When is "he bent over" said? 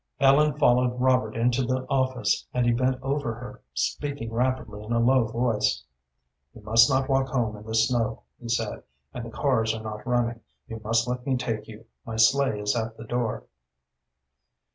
2.65-3.35